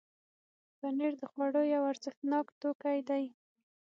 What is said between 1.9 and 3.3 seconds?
ارزښتناک توکی دی.